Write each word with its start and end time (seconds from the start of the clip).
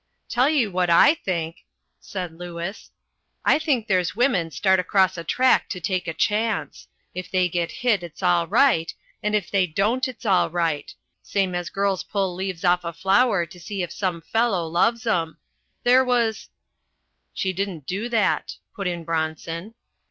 "Tell 0.27 0.49
ye 0.49 0.65
what 0.65 0.89
I 0.89 1.13
think," 1.13 1.63
said 1.99 2.31
Lewis. 2.33 2.89
"I 3.45 3.59
think 3.59 3.85
there's 3.85 4.15
women 4.15 4.49
start 4.49 4.79
across 4.79 5.15
a 5.15 5.23
track 5.23 5.69
to 5.69 5.79
take 5.79 6.07
a 6.07 6.13
chance. 6.15 6.87
If 7.13 7.29
they 7.29 7.47
get 7.47 7.71
hit 7.71 8.01
it's 8.01 8.23
all 8.23 8.47
right, 8.47 8.91
and 9.21 9.35
if 9.35 9.51
they 9.51 9.67
don't 9.67 10.07
it's 10.07 10.25
all 10.25 10.49
right. 10.49 10.91
Same 11.21 11.53
as 11.53 11.69
girls 11.69 12.03
pull 12.03 12.33
leaves 12.33 12.65
off 12.65 12.83
a 12.83 12.93
flower 12.93 13.45
to 13.45 13.59
see 13.59 13.83
if 13.83 13.91
some 13.91 14.21
fellow 14.21 14.65
loves 14.65 15.05
'em. 15.05 15.37
There 15.83 16.03
was" 16.03 16.49
"She 17.35 17.53
didn't 17.53 17.85
do 17.85 18.09
that," 18.09 18.55
put 18.73 18.87
in 18.87 19.03
Bronson. 19.03 19.75